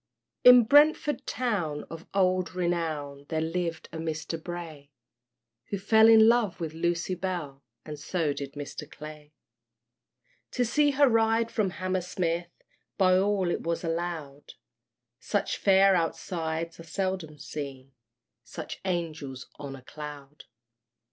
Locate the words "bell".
7.13-7.61